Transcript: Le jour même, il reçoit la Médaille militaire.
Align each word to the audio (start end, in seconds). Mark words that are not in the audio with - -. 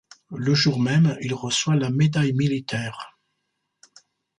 Le 0.35 0.55
jour 0.55 0.79
même, 0.79 1.15
il 1.21 1.31
reçoit 1.35 1.75
la 1.75 1.91
Médaille 1.91 2.33
militaire. 2.33 3.19